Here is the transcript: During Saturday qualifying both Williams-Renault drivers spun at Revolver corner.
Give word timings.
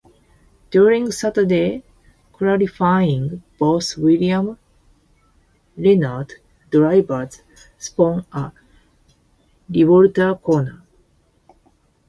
During 0.71 1.11
Saturday 1.11 1.83
qualifying 2.33 3.43
both 3.59 3.97
Williams-Renault 3.99 4.57
drivers 6.71 7.43
spun 7.77 8.25
at 8.33 8.51
Revolver 9.69 10.33
corner. 10.37 10.81